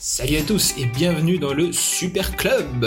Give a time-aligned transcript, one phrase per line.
[0.00, 2.86] Salut à tous et bienvenue dans le Super Club.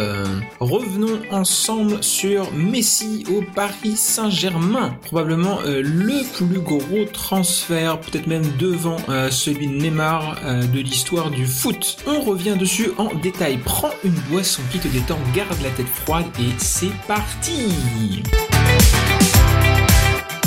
[0.61, 4.95] Revenons ensemble sur Messi au Paris Saint-Germain.
[5.01, 10.79] Probablement euh, le plus gros transfert, peut-être même devant euh, celui de Neymar euh, de
[10.79, 11.97] l'histoire du foot.
[12.07, 13.57] On revient dessus en détail.
[13.57, 18.23] Prends une boisson qui te détend, garde la tête froide et c'est parti.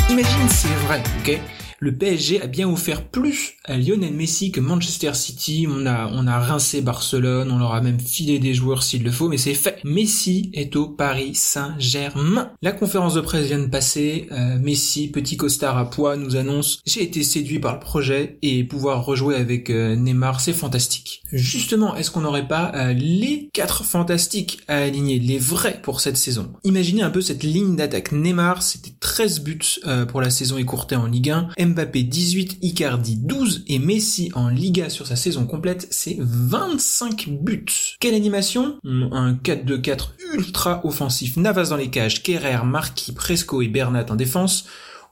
[0.08, 1.38] Imagine c'est vrai, ok?
[1.84, 5.66] Le PSG a bien offert plus à Lionel Messi que Manchester City.
[5.68, 9.10] On a, on a rincé Barcelone, on leur a même filé des joueurs s'il le
[9.10, 9.80] faut, mais c'est fait.
[9.84, 12.52] Messi est au Paris Saint-Germain.
[12.62, 14.28] La conférence de presse vient de passer.
[14.32, 18.64] Euh, Messi, petit costard à poids, nous annonce j'ai été séduit par le projet et
[18.64, 21.20] pouvoir rejouer avec euh, Neymar, c'est fantastique.
[21.32, 26.16] Justement, est-ce qu'on n'aurait pas euh, les quatre fantastiques à aligner, les vrais pour cette
[26.16, 26.50] saison?
[26.64, 28.12] Imaginez un peu cette ligne d'attaque.
[28.12, 31.50] Neymar, c'était 13 buts pour la saison écourtée en Ligue 1.
[31.74, 37.96] Mbappé 18, Icardi 12 et Messi en Liga sur sa saison complète, c'est 25 buts.
[37.98, 38.78] Quelle animation?
[38.84, 44.66] Un 4-2-4 ultra offensif, Navas dans les cages, Kerrer, Marquis, Presco et Bernat en défense.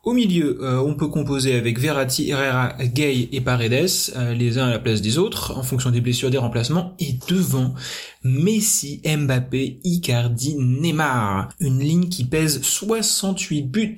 [0.05, 4.67] Au milieu, euh, on peut composer avec Verratti, Herrera, Gay et Paredes, euh, les uns
[4.67, 6.97] à la place des autres, en fonction des blessures des remplacements.
[6.99, 7.75] Et devant,
[8.25, 11.51] Messi, Mbappé, Icardi, Neymar.
[11.61, 13.97] Une ligne qui pèse 68 buts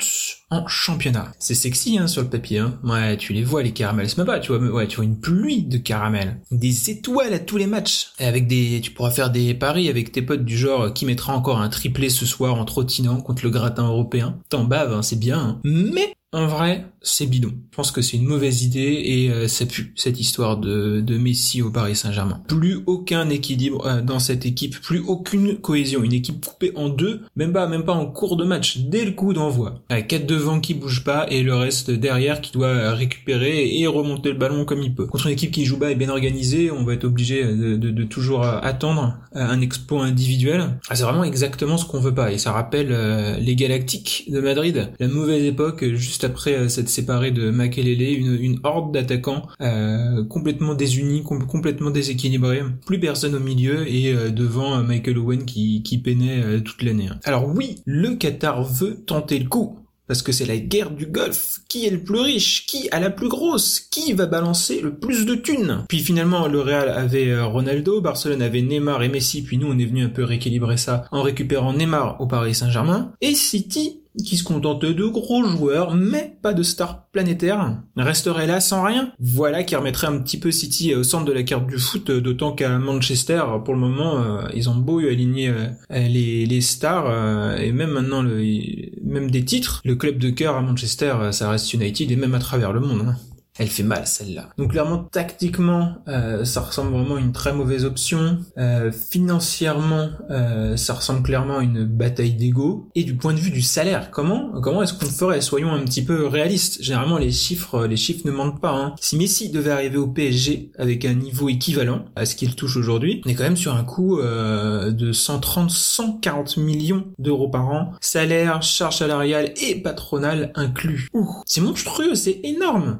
[0.66, 1.32] championnat.
[1.38, 2.58] C'est sexy hein, sur le papier.
[2.58, 2.78] Hein.
[2.84, 4.08] Ouais, tu les vois les caramels.
[4.24, 6.38] Pas, tu vois, ouais, tu vois une pluie de caramels.
[6.50, 8.12] Des étoiles à tous les matchs.
[8.18, 11.34] Et avec des, tu pourras faire des paris avec tes potes du genre qui mettra
[11.34, 14.38] encore un triplé ce soir en trottinant contre le gratin européen.
[14.48, 15.38] T'en baves, hein, c'est bien.
[15.38, 15.60] Hein.
[15.64, 17.52] Mais en vrai, c'est bidon.
[17.70, 21.18] Je pense que c'est une mauvaise idée et euh, ça pue cette histoire de, de
[21.18, 22.42] Messi au Paris Saint-Germain.
[22.48, 26.02] Plus aucun équilibre euh, dans cette équipe, plus aucune cohésion.
[26.02, 29.12] Une équipe coupée en deux, même pas, même pas en cours de match, dès le
[29.12, 29.82] coup d'envoi.
[30.08, 34.38] Quatre devant qui bouge pas et le reste derrière qui doit récupérer et remonter le
[34.38, 35.06] ballon comme il peut.
[35.06, 37.90] Contre une équipe qui joue bas et bien organisée, on va être obligé de, de,
[37.90, 40.78] de toujours attendre un exploit individuel.
[40.88, 44.40] Ah, c'est vraiment exactement ce qu'on veut pas et ça rappelle euh, les Galactiques de
[44.40, 49.46] Madrid, la mauvaise époque juste après euh, s'être séparé de Makelele, une, une horde d'attaquants
[49.60, 52.62] euh, complètement désunis, complètement déséquilibrés.
[52.86, 57.08] Plus personne au milieu et euh, devant Michael Owen qui, peinait toute l'année.
[57.24, 59.78] Alors oui, le Qatar veut tenter le coup.
[60.06, 61.60] Parce que c'est la guerre du Golfe.
[61.66, 62.66] Qui est le plus riche?
[62.66, 63.80] Qui a la plus grosse?
[63.80, 65.84] Qui va balancer le plus de thunes?
[65.88, 69.86] Puis finalement, le Real avait Ronaldo, Barcelone avait Neymar et Messi, puis nous on est
[69.86, 73.12] venu un peu rééquilibrer ça en récupérant Neymar au Paris Saint-Germain.
[73.22, 78.60] Et City qui se contentait de gros joueurs, mais pas de stars planétaires, resterait là
[78.60, 79.12] sans rien?
[79.18, 82.52] Voilà qui remettrait un petit peu City au centre de la carte du foot, d'autant
[82.52, 87.72] qu'à Manchester, pour le moment, euh, ils ont beau aligner euh, les, stars, euh, et
[87.72, 92.16] même maintenant, même des titres, le club de cœur à Manchester, ça reste United, et
[92.16, 93.02] même à travers le monde.
[93.08, 93.16] Hein.
[93.56, 94.50] Elle fait mal celle-là.
[94.58, 98.38] Donc clairement tactiquement, euh, ça ressemble vraiment à une très mauvaise option.
[98.58, 102.88] Euh, financièrement, euh, ça ressemble clairement à une bataille d'ego.
[102.96, 105.40] Et du point de vue du salaire, comment comment est-ce qu'on ferait?
[105.40, 106.82] Soyons un petit peu réalistes.
[106.82, 108.72] Généralement les chiffres les chiffres ne mentent pas.
[108.72, 108.94] Hein.
[109.00, 113.22] Si Messi devait arriver au PSG avec un niveau équivalent à ce qu'il touche aujourd'hui,
[113.24, 118.98] on est quand même sur un coût de 130-140 millions d'euros par an, salaire, charge
[118.98, 121.08] salariale et patronale inclus.
[121.46, 122.98] C'est monstrueux, c'est énorme.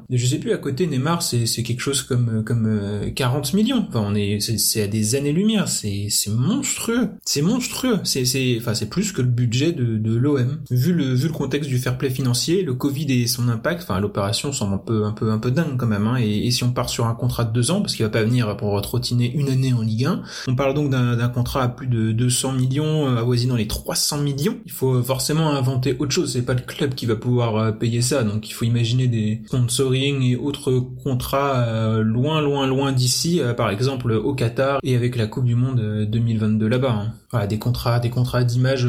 [0.53, 3.85] À côté Neymar c'est quelque chose comme comme 40 euh, millions.
[3.87, 7.09] Enfin on est c'est à des années-lumière, c'est c'est monstrueux.
[7.23, 7.99] C'est monstrueux.
[8.03, 10.59] C'est c'est enfin c'est plus que le budget de de l'OM.
[10.69, 13.99] Vu le vu le contexte du fair play financier, le Covid et son impact, enfin
[13.99, 16.17] l'opération semble un peu un peu un peu dingue quand même hein.
[16.17, 18.55] et, si on part sur un contrat de deux ans parce qu'il va pas venir
[18.55, 22.11] pour retrottiner une année en Ligue 1, on parle donc d'un contrat à plus de
[22.11, 24.57] 200 millions euh, avoisinant les 300 millions.
[24.65, 28.01] Il faut forcément inventer autre chose, c'est pas le club qui va pouvoir euh, payer
[28.01, 33.41] ça donc il faut imaginer des sponsoring et autres contrats euh, loin, loin, loin d'ici,
[33.41, 36.91] euh, par exemple au Qatar et avec la Coupe du Monde 2022 euh, là-bas.
[36.91, 37.13] Hein.
[37.31, 38.87] Voilà, des contrats, des contrats d'image.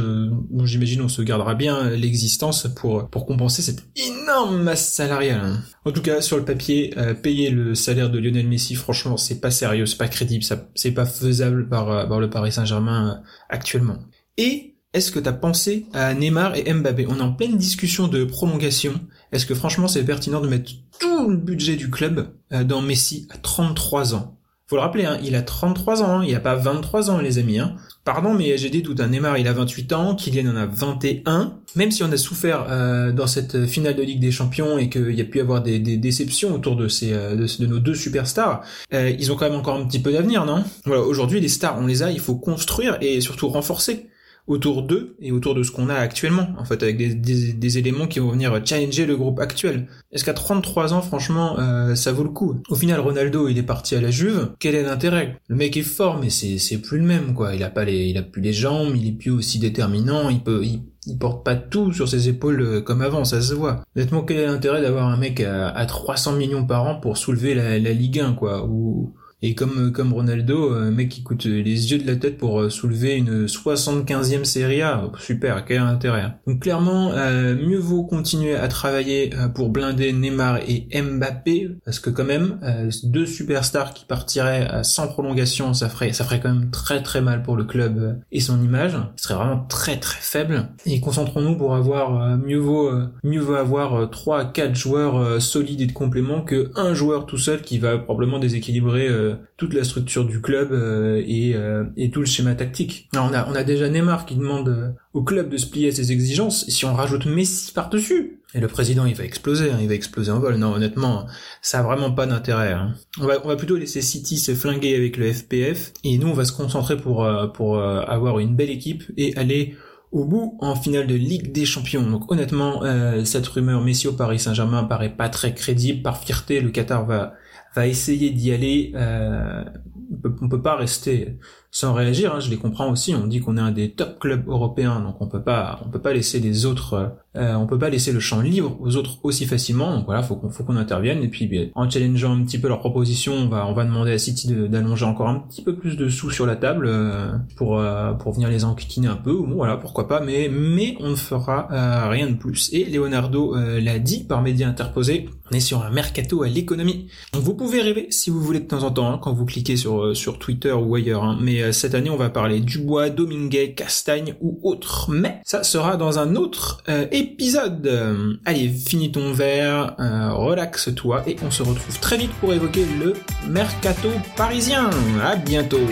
[0.65, 5.41] J'imagine on se gardera bien l'existence pour pour compenser cette énorme masse salariale.
[5.43, 5.61] Hein.
[5.85, 9.51] En tout cas, sur le papier, payer le salaire de Lionel Messi, franchement, c'est pas
[9.51, 13.99] sérieux, c'est pas crédible, c'est pas faisable par, par le Paris Saint-Germain actuellement.
[14.37, 17.07] Et est-ce que t'as pensé à Neymar et Mbappé?
[17.07, 18.99] On est en pleine discussion de prolongation.
[19.31, 23.29] Est-ce que franchement c'est pertinent de mettre tout le budget du club euh, dans Messi
[23.31, 24.39] à 33 ans?
[24.69, 27.39] Faut le rappeler, hein, il a 33 ans, hein, il a pas 23 ans les
[27.39, 27.59] amis.
[27.59, 27.77] Hein.
[28.05, 31.59] Pardon, mais j'ai dit tout un Neymar il a 28 ans, Kylian en a 21.
[31.77, 35.15] Même si on a souffert euh, dans cette finale de Ligue des Champions et qu'il
[35.15, 39.31] y a pu avoir des, déceptions autour de ces euh, de, nos deux superstars, ils
[39.31, 40.65] ont quand même encore un petit peu d'avenir, non?
[40.87, 44.09] Voilà, aujourd'hui les stars on les a, il faut construire et surtout renforcer
[44.47, 48.07] autour d'eux et autour de ce qu'on a actuellement, en fait, avec des, des, éléments
[48.07, 49.89] qui vont venir challenger le groupe actuel.
[50.13, 52.61] Est-ce qu'à 33 ans, franchement, euh, ça vaut le coup?
[52.69, 54.53] Au final, Ronaldo, il est parti à la Juve.
[54.61, 55.41] Quel est l'intérêt?
[55.49, 57.55] Le mec est fort, mais c'est c'est plus le même, quoi.
[57.55, 60.41] Il a pas les, il a plus les jambes, il est plus aussi déterminant, il
[60.41, 60.83] peut, il,
[61.19, 63.83] porte pas tout sur ses épaules euh, comme avant, ça se voit.
[63.97, 67.55] Honnêtement, quel est l'intérêt d'avoir un mec à, à, 300 millions par an pour soulever
[67.55, 71.93] la, la Ligue 1, quoi ou et comme comme Ronaldo, un mec qui coûte les
[71.93, 76.23] yeux de la tête pour euh, soulever une 75e Serie A, super, quel intérêt.
[76.23, 76.35] Hein.
[76.47, 82.01] Donc clairement, euh, mieux vaut continuer à travailler euh, pour blinder Neymar et Mbappé, parce
[82.01, 82.59] que quand même,
[83.05, 87.43] deux superstars qui partiraient sans prolongation, ça ferait ça ferait quand même très très mal
[87.43, 88.97] pour le club et son image.
[89.17, 90.69] Ce serait vraiment très très faible.
[90.87, 92.91] Et concentrons-nous pour avoir mieux vaut
[93.23, 97.39] mieux vaut avoir trois à quatre joueurs solides et de complément que un joueur tout
[97.39, 99.09] seul qui va probablement déséquilibrer
[99.57, 103.09] toute la structure du club euh, et, euh, et, tout le schéma tactique.
[103.13, 105.89] Alors on a, on a déjà Neymar qui demande euh, au club de se plier
[105.89, 109.79] à ses exigences, si on rajoute Messi par-dessus, et le président il va exploser, hein,
[109.81, 110.57] il va exploser en vol.
[110.57, 111.27] Non honnêtement,
[111.63, 112.73] ça a vraiment pas d'intérêt.
[112.73, 112.95] Hein.
[113.21, 116.35] On, va, on va plutôt laisser City se flinguer avec le FPF, et nous on
[116.35, 119.75] va se concentrer pour, pour avoir une belle équipe et aller
[120.13, 122.09] au bout en finale de Ligue des Champions.
[122.09, 122.83] Donc honnêtement,
[123.25, 126.03] cette rumeur Messi au Paris Saint-Germain paraît pas très crédible.
[126.03, 127.35] Par fierté, le Qatar va
[127.81, 128.93] va essayer d'y aller.
[128.95, 129.65] Euh,
[130.13, 131.39] on peut, peut pas rester
[131.71, 132.35] sans réagir.
[132.35, 133.15] Hein, je les comprends aussi.
[133.15, 136.01] On dit qu'on est un des top clubs européens, donc on peut pas, on peut
[136.01, 139.47] pas laisser les autres, euh, on peut pas laisser le champ libre aux autres aussi
[139.47, 139.97] facilement.
[139.97, 141.23] Donc voilà, faut qu'on, faut qu'on intervienne.
[141.23, 144.13] Et puis, bien, en challengeant un petit peu leurs propositions, on va, on va demander
[144.13, 147.79] à City d'allonger encore un petit peu plus de sous sur la table euh, pour,
[147.79, 149.33] euh, pour venir les enquiquiner un peu.
[149.33, 150.21] Bon, voilà, pourquoi pas.
[150.21, 151.69] Mais, mais on ne fera
[152.09, 152.71] rien de plus.
[152.73, 155.29] Et Leonardo l'a dit par médias interposés.
[155.51, 157.07] On est sur un mercato à l'économie.
[157.33, 159.77] Donc vous pouvez rêver si vous voulez de temps en temps hein, quand vous cliquez
[159.77, 161.25] sur sur Twitter ou ailleurs.
[161.25, 161.39] Hein.
[161.41, 165.11] Mais euh, cette année, on va parler du bois, Dominguez, Castagne ou autre.
[165.11, 168.39] Mais ça sera dans un autre euh, épisode.
[168.45, 173.15] allez, finis ton verre, euh, relaxe-toi et on se retrouve très vite pour évoquer le
[173.49, 174.91] mercato parisien.
[175.23, 175.87] À bientôt.